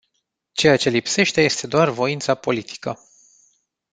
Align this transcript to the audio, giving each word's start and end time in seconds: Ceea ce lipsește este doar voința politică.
Ceea 0.51 0.77
ce 0.77 0.89
lipsește 0.89 1.41
este 1.41 1.67
doar 1.67 1.89
voința 1.89 2.33
politică. 2.35 2.99